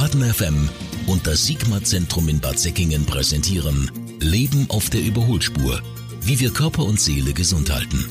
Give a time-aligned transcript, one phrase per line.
[0.00, 0.70] Baden FM
[1.08, 5.78] und das Sigma-Zentrum in Bad Säckingen präsentieren Leben auf der Überholspur.
[6.22, 8.08] Wie wir Körper und Seele gesund halten.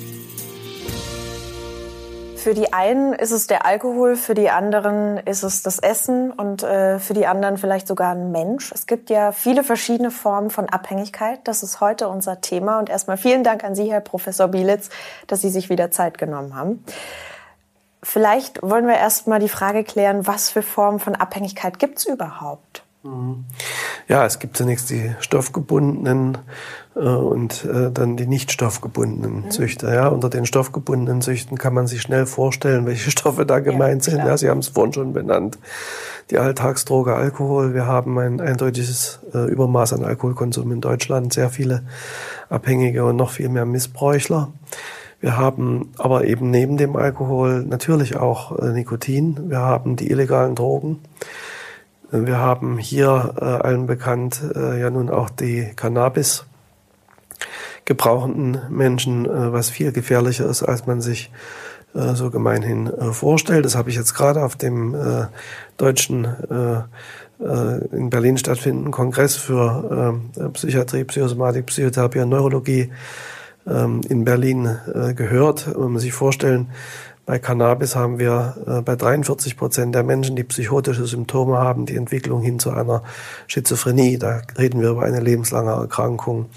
[2.35, 6.61] Für die einen ist es der Alkohol, für die anderen ist es das Essen und
[6.61, 8.71] äh, für die anderen vielleicht sogar ein Mensch.
[8.71, 11.39] Es gibt ja viele verschiedene Formen von Abhängigkeit.
[11.45, 12.77] Das ist heute unser Thema.
[12.77, 14.89] Und erstmal vielen Dank an Sie, Herr Professor Bielitz,
[15.25, 16.83] dass Sie sich wieder Zeit genommen haben.
[18.01, 22.83] Vielleicht wollen wir erstmal die Frage klären, was für Formen von Abhängigkeit gibt es überhaupt?
[24.09, 26.37] Ja, es gibt zunächst die stoffgebundenen
[26.95, 29.51] äh, und äh, dann die nicht stoffgebundenen mhm.
[29.51, 29.93] Züchter.
[29.93, 34.11] Ja, unter den stoffgebundenen Züchten kann man sich schnell vorstellen, welche Stoffe da gemeint ja,
[34.11, 34.25] sind.
[34.25, 35.57] Ja, Sie haben es vorhin schon benannt.
[36.29, 37.73] Die Alltagsdroge Alkohol.
[37.73, 41.83] Wir haben ein eindeutiges äh, Übermaß an Alkoholkonsum in Deutschland, sehr viele
[42.49, 44.51] Abhängige und noch viel mehr Missbräuchler.
[45.21, 49.49] Wir haben aber eben neben dem Alkohol natürlich auch äh, Nikotin.
[49.49, 50.99] Wir haben die illegalen Drogen.
[52.11, 56.45] Wir haben hier äh, allen bekannt äh, ja nun auch die Cannabis
[57.85, 61.31] gebrauchenden Menschen, äh, was viel gefährlicher ist, als man sich
[61.93, 63.65] äh, so gemeinhin äh, vorstellt.
[63.65, 65.25] Das habe ich jetzt gerade auf dem äh,
[65.77, 66.81] deutschen äh,
[67.43, 72.91] äh, in Berlin stattfindenden Kongress für äh, Psychiatrie, Psychosomatik, Psychotherapie und Neurologie
[73.69, 75.77] äh, in Berlin äh, gehört.
[75.77, 76.69] Man sich vorstellen,
[77.29, 81.95] bei Cannabis haben wir äh, bei 43 Prozent der Menschen, die psychotische Symptome haben, die
[81.95, 83.03] Entwicklung hin zu einer
[83.45, 84.17] Schizophrenie.
[84.17, 86.47] Da reden wir über eine lebenslange Erkrankung.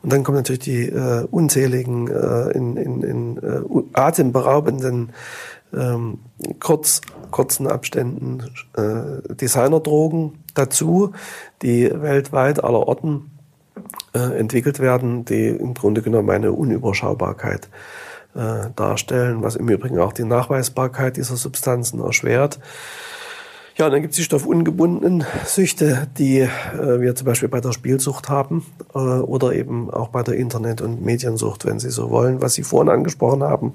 [0.00, 3.62] Und dann kommen natürlich die äh, unzähligen, äh, in, in, in äh,
[3.94, 5.10] atemberaubenden,
[5.74, 6.20] ähm,
[6.60, 7.00] kurz,
[7.32, 8.44] kurzen Abständen
[8.76, 11.14] äh, Designerdrogen dazu,
[11.62, 13.32] die weltweit aller Orten
[14.14, 17.68] äh, entwickelt werden, die im Grunde genommen eine Unüberschaubarkeit
[18.34, 22.58] äh, darstellen, was im Übrigen auch die Nachweisbarkeit dieser Substanzen erschwert.
[23.76, 27.72] Ja, und dann gibt es die stoffungebundenen Süchte, die äh, wir zum Beispiel bei der
[27.72, 32.42] Spielsucht haben äh, oder eben auch bei der Internet- und Mediensucht, wenn Sie so wollen.
[32.42, 33.72] Was Sie vorhin angesprochen haben,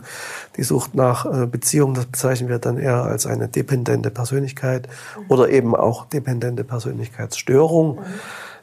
[0.56, 4.88] die Sucht nach äh, Beziehung, das bezeichnen wir dann eher als eine dependente Persönlichkeit
[5.30, 7.96] oder eben auch dependente Persönlichkeitsstörung.
[7.96, 8.04] Mhm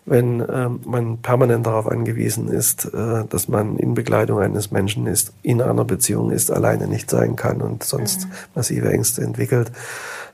[0.07, 5.33] wenn äh, man permanent darauf angewiesen ist, äh, dass man in Begleitung eines Menschen ist,
[5.43, 8.33] in einer Beziehung ist, alleine nicht sein kann und sonst mhm.
[8.55, 9.73] massive Ängste entwickelt,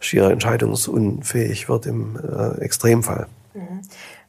[0.01, 3.27] schier entscheidungsunfähig wird im äh, Extremfall.
[3.55, 3.83] Mhm.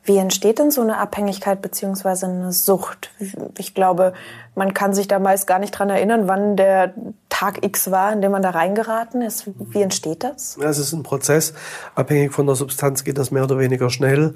[0.03, 3.11] Wie entsteht denn so eine Abhängigkeit beziehungsweise eine Sucht?
[3.57, 4.13] Ich glaube,
[4.55, 6.93] man kann sich da meist gar nicht dran erinnern, wann der
[7.29, 9.45] Tag X war, in dem man da reingeraten ist.
[9.57, 10.57] Wie entsteht das?
[10.57, 11.53] Es ist ein Prozess.
[11.93, 14.35] Abhängig von der Substanz geht das mehr oder weniger schnell.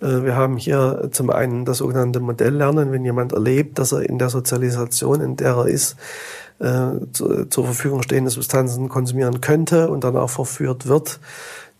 [0.00, 2.92] Äh, wir haben hier zum einen das sogenannte Modelllernen.
[2.92, 5.96] Wenn jemand erlebt, dass er in der Sozialisation, in der er ist,
[6.60, 11.20] äh, zur Verfügung stehende Substanzen konsumieren könnte und dann auch verführt wird,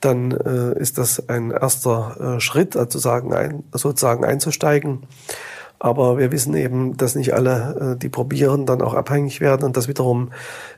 [0.01, 5.07] dann äh, ist das ein erster äh, Schritt, also sagen, ein, sozusagen einzusteigen.
[5.83, 9.65] Aber wir wissen eben, dass nicht alle, äh, die probieren, dann auch abhängig werden.
[9.65, 10.31] Und das wiederum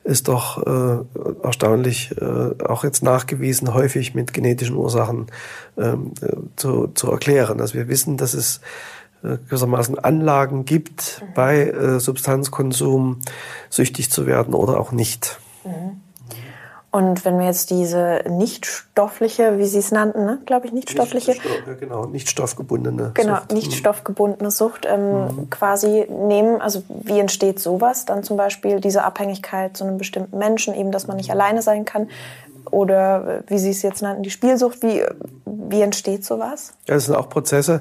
[0.04, 1.04] ist doch äh,
[1.42, 5.26] erstaunlich, äh, auch jetzt nachgewiesen, häufig mit genetischen Ursachen
[5.76, 7.60] ähm, äh, zu, zu erklären.
[7.60, 8.60] Also wir wissen, dass es
[9.24, 13.22] äh, gewissermaßen Anlagen gibt, bei äh, Substanzkonsum
[13.70, 15.40] süchtig zu werden oder auch nicht.
[15.64, 16.00] Mhm.
[16.94, 20.40] Und wenn wir jetzt diese nichtstoffliche, wie Sie es nannten, ne?
[20.44, 21.30] glaube ich, nichtstoffliche.
[21.30, 23.52] Nicht, ja, genau, nicht stoffgebundene genau, Sucht.
[23.52, 25.50] Nicht stoffgebundene Sucht ähm, mhm.
[25.50, 26.60] quasi nehmen.
[26.60, 28.04] Also wie entsteht sowas?
[28.04, 31.86] Dann zum Beispiel diese Abhängigkeit zu einem bestimmten Menschen, eben, dass man nicht alleine sein
[31.86, 32.10] kann.
[32.70, 34.82] Oder äh, wie Sie es jetzt nannten, die Spielsucht.
[34.82, 35.02] Wie,
[35.46, 36.74] wie entsteht sowas?
[36.86, 37.80] Ja, das sind auch Prozesse.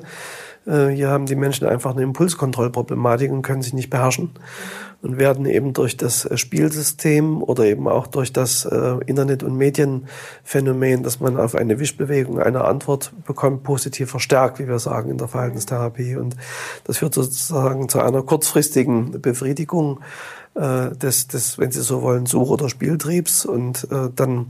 [0.66, 4.32] Äh, hier haben die Menschen einfach eine Impulskontrollproblematik und können sich nicht beherrschen.
[5.02, 9.58] Und werden eben durch das äh, Spielsystem oder eben auch durch das äh, Internet- und
[9.58, 15.18] Medienphänomen, dass man auf eine Wischbewegung eine Antwort bekommt, positiv verstärkt, wie wir sagen in
[15.18, 16.18] der Verhaltenstherapie.
[16.18, 16.36] Und
[16.84, 20.02] das führt sozusagen zu einer kurzfristigen Befriedigung
[20.54, 24.48] des, des, wenn Sie so wollen, Such- oder Spieltriebs und dann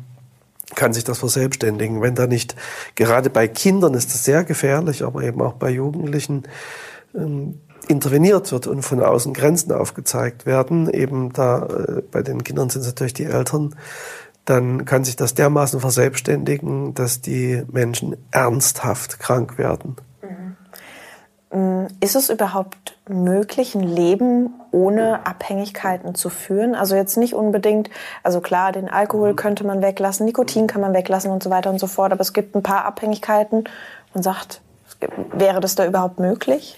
[0.75, 2.01] kann sich das verselbstständigen.
[2.01, 2.55] Wenn da nicht,
[2.95, 6.43] gerade bei Kindern ist das sehr gefährlich, aber eben auch bei Jugendlichen,
[7.15, 12.69] ähm, interveniert wird und von außen Grenzen aufgezeigt werden, eben da äh, bei den Kindern
[12.69, 13.75] sind es natürlich die Eltern,
[14.45, 19.95] dann kann sich das dermaßen verselbstständigen, dass die Menschen ernsthaft krank werden.
[21.51, 21.87] Mhm.
[21.99, 26.75] Ist es überhaupt möglich, ein Leben ohne Abhängigkeiten zu führen?
[26.75, 27.89] Also jetzt nicht unbedingt,
[28.23, 31.79] also klar, den Alkohol könnte man weglassen, Nikotin kann man weglassen und so weiter und
[31.79, 33.65] so fort, aber es gibt ein paar Abhängigkeiten.
[34.13, 34.61] Man sagt,
[35.33, 36.77] wäre das da überhaupt möglich?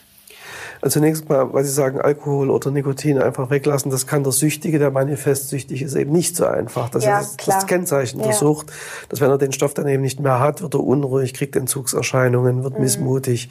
[0.81, 4.79] Also zunächst mal, weil Sie sagen, Alkohol oder Nikotin einfach weglassen, das kann der Süchtige,
[4.79, 6.89] der manifest süchtig ist, eben nicht so einfach.
[6.89, 7.57] Das Ja, ist klar.
[7.57, 8.33] das Kennzeichen der Ja.
[8.33, 8.71] Sucht,
[9.09, 12.57] dass wenn er den Stoff dann eben nicht mehr hat, wird er unruhig, kriegt Entzugserscheinungen,
[12.59, 12.63] Mhm.
[12.63, 13.49] wird missmutig,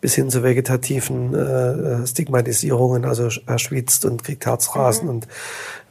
[0.00, 5.10] bis hin zu vegetativen äh, Stigmatisierungen, also er schwitzt und kriegt Herzrasen Mhm.
[5.10, 5.28] und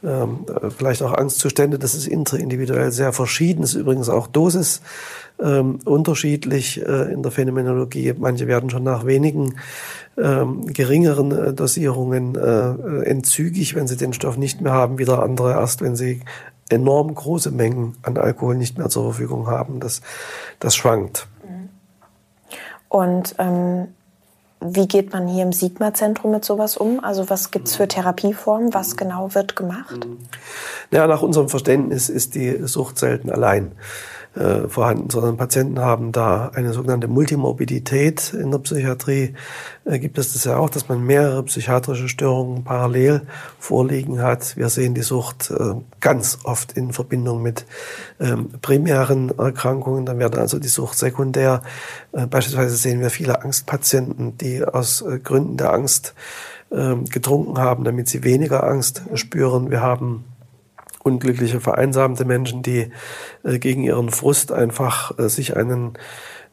[0.04, 1.78] ähm, äh, vielleicht auch Angstzustände.
[1.78, 3.62] Das ist interindividuell sehr verschieden.
[3.62, 4.80] Das ist übrigens auch Dosis
[5.40, 8.14] ähm, unterschiedlich äh, in der Phänomenologie.
[8.16, 9.56] Manche werden schon nach wenigen
[10.16, 15.52] ähm, geringeren äh, Dosierungen äh, entzügig, wenn sie den Stoff nicht mehr haben, wieder andere
[15.52, 16.20] erst, wenn sie
[16.68, 19.80] enorm große Mengen an Alkohol nicht mehr zur Verfügung haben.
[19.80, 20.02] Das,
[20.58, 21.28] das schwankt.
[22.88, 23.88] Und ähm,
[24.60, 27.02] wie geht man hier im Sigma-Zentrum mit sowas um?
[27.04, 28.74] Also was gibt's für Therapieformen?
[28.74, 30.06] Was genau wird gemacht?
[30.90, 33.72] Ja, nach unserem Verständnis ist die Sucht selten allein
[34.34, 38.34] äh, vorhanden, sondern Patienten haben da eine sogenannte Multimorbidität.
[38.34, 39.34] In der Psychiatrie
[39.84, 43.22] äh, gibt es das ja auch, dass man mehrere psychiatrische Störungen parallel
[43.58, 44.56] vorliegen hat.
[44.56, 47.66] Wir sehen die Sucht äh, ganz oft in Verbindung mit
[48.20, 50.06] ähm, primären Erkrankungen.
[50.06, 51.62] Dann wird also die Sucht sekundär.
[52.12, 56.14] Äh, beispielsweise sehen wir viele Angstpatienten, die aus äh, Gründen der Angst
[56.70, 59.70] ähm, getrunken haben, damit sie weniger Angst spüren.
[59.70, 60.24] Wir haben
[61.08, 62.90] unglückliche, vereinsamte Menschen, die
[63.42, 65.94] äh, gegen ihren Frust einfach äh, sich einen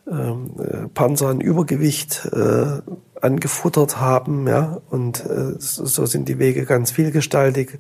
[0.09, 2.81] ähm, äh, Panzer an Übergewicht äh,
[3.21, 7.79] angefuttert haben, ja, und äh, so sind die Wege ganz vielgestaltig.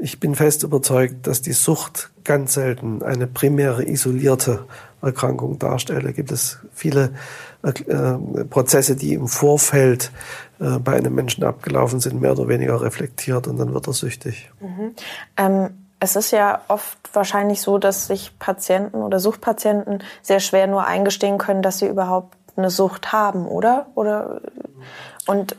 [0.00, 4.66] Ich bin fest überzeugt, dass die Sucht ganz selten eine primäre isolierte
[5.02, 6.04] Erkrankung darstellt.
[6.04, 7.14] Da gibt es viele
[7.62, 10.12] äh, Prozesse, die im Vorfeld
[10.60, 14.52] äh, bei einem Menschen abgelaufen sind, mehr oder weniger reflektiert und dann wird er süchtig.
[15.36, 15.70] Ähm,
[16.00, 21.38] es ist ja oft wahrscheinlich so, dass sich Patienten oder Suchtpatienten sehr schwer nur eingestehen
[21.38, 23.86] können, dass sie überhaupt eine Sucht haben, oder?
[23.94, 24.40] Oder
[25.26, 25.56] und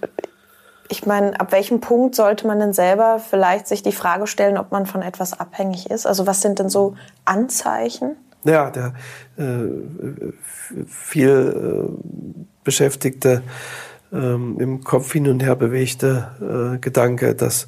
[0.90, 4.72] ich meine, ab welchem Punkt sollte man denn selber vielleicht sich die Frage stellen, ob
[4.72, 6.08] man von etwas abhängig ist?
[6.08, 6.96] Also was sind denn so
[7.26, 8.16] Anzeichen?
[8.44, 8.94] Ja, der
[9.38, 10.34] äh,
[10.88, 13.44] viel äh, beschäftigte,
[14.12, 17.68] ähm, im Kopf hin und her bewegte äh, Gedanke, dass äh,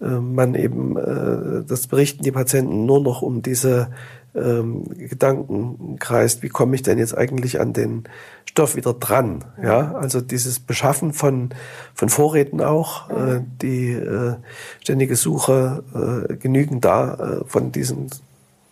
[0.00, 3.88] man eben, äh, das berichten die Patienten nur noch um diese
[4.34, 8.04] ähm, Gedanken kreist, wie komme ich denn jetzt eigentlich an den
[8.44, 9.44] Stoff wieder dran?
[9.62, 11.50] Ja, also dieses Beschaffen von,
[11.94, 14.34] von Vorräten auch, äh, die äh,
[14.80, 18.10] ständige Suche, äh, genügend da äh, von diesen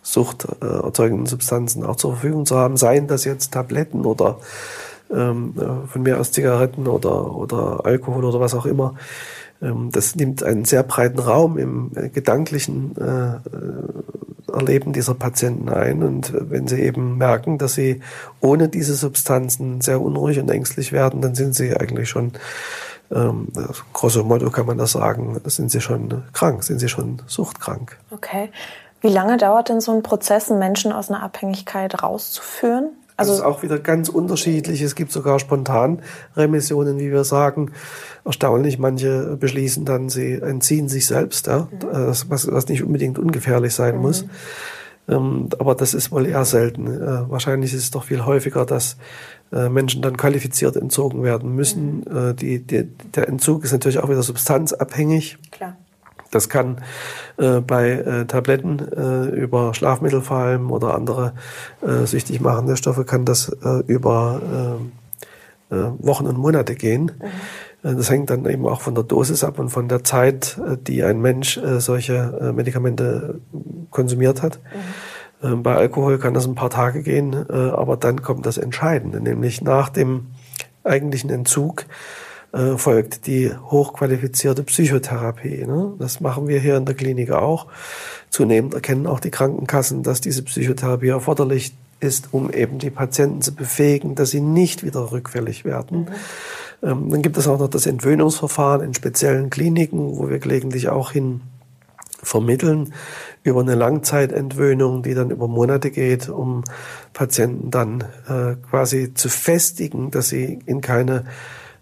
[0.03, 4.37] suchterzeugenden Substanzen auch zur Verfügung zu haben, seien das jetzt Tabletten oder
[5.11, 8.95] ähm, äh, von mir aus Zigaretten oder, oder Alkohol oder was auch immer.
[9.61, 15.69] Ähm, das nimmt einen sehr breiten Raum im äh, gedanklichen äh, äh, Erleben dieser Patienten
[15.69, 16.03] ein.
[16.03, 18.01] Und wenn sie eben merken, dass sie
[18.39, 22.33] ohne diese Substanzen sehr unruhig und ängstlich werden, dann sind sie eigentlich schon,
[23.11, 23.61] ähm, äh,
[23.91, 27.97] grosso modo kann man das sagen, sind sie schon krank, sind sie schon suchtkrank.
[28.11, 28.49] Okay.
[29.01, 32.89] Wie lange dauert denn so ein Prozess, einen Menschen aus einer Abhängigkeit rauszuführen?
[33.17, 34.81] Also es ist auch wieder ganz unterschiedlich.
[34.81, 37.71] Es gibt sogar Spontanremissionen, wie wir sagen.
[38.25, 43.73] Erstaunlich, manche beschließen dann, sie entziehen sich selbst, ja, Das, was, was nicht unbedingt ungefährlich
[43.73, 44.25] sein muss.
[45.07, 46.87] Ähm, aber das ist wohl eher selten.
[46.87, 48.97] Äh, wahrscheinlich ist es doch viel häufiger, dass
[49.51, 52.05] äh, Menschen dann qualifiziert entzogen werden müssen.
[52.07, 55.37] Äh, die, die, der Entzug ist natürlich auch wieder substanzabhängig.
[55.51, 55.77] klar.
[56.35, 56.81] Das kann
[57.37, 61.31] äh, bei äh, Tabletten äh, über Schlafmittel vor allem oder andere
[61.81, 64.41] äh, süchtig machende Stoffe kann das äh, über
[65.71, 67.11] äh, Wochen und Monate gehen.
[67.83, 71.03] Äh, Das hängt dann eben auch von der Dosis ab und von der Zeit, die
[71.03, 73.39] ein Mensch solche Medikamente
[73.91, 74.59] konsumiert hat.
[75.41, 79.61] Ähm, Bei Alkohol kann das ein paar Tage gehen, aber dann kommt das Entscheidende, nämlich
[79.61, 80.27] nach dem
[80.83, 81.85] eigentlichen Entzug
[82.55, 85.65] äh, folgt die hochqualifizierte Psychotherapie.
[85.65, 85.93] Ne?
[85.99, 87.67] Das machen wir hier in der Klinik auch.
[88.29, 93.53] Zunehmend erkennen auch die Krankenkassen, dass diese Psychotherapie erforderlich ist, um eben die Patienten zu
[93.53, 96.07] befähigen, dass sie nicht wieder rückfällig werden.
[96.81, 101.11] Ähm, dann gibt es auch noch das Entwöhnungsverfahren in speziellen Kliniken, wo wir gelegentlich auch
[101.11, 101.41] hin
[102.23, 102.93] vermitteln
[103.43, 106.63] über eine Langzeitentwöhnung, die dann über Monate geht, um
[107.11, 111.25] Patienten dann äh, quasi zu festigen, dass sie in keine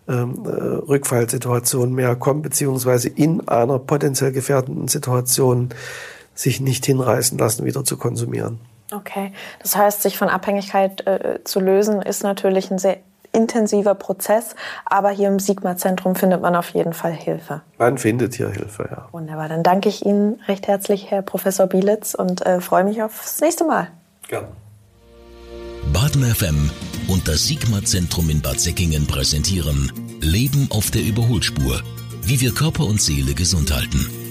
[0.07, 5.69] ähm, äh, Rückfallsituation mehr kommen, beziehungsweise in einer potenziell gefährdenden Situation
[6.35, 8.59] sich nicht hinreißen lassen, wieder zu konsumieren.
[8.91, 9.31] Okay.
[9.61, 12.97] Das heißt, sich von Abhängigkeit äh, zu lösen, ist natürlich ein sehr
[13.31, 14.55] intensiver Prozess,
[14.85, 17.61] aber hier im Sigma-Zentrum findet man auf jeden Fall Hilfe.
[17.79, 19.07] Man findet hier Hilfe, ja.
[19.11, 19.49] Wunderbar.
[19.49, 23.65] Dann danke ich Ihnen recht herzlich, Herr Professor Bielitz, und äh, freue mich aufs nächste
[23.65, 23.87] Mal.
[24.27, 24.47] Gerne.
[25.91, 26.69] Baden FM
[27.13, 31.83] und das Sigma-Zentrum in Bad Säckingen präsentieren Leben auf der Überholspur.
[32.23, 34.22] Wie wir Körper und Seele gesund halten.